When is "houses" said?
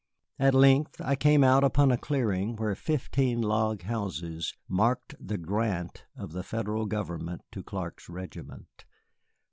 3.83-4.55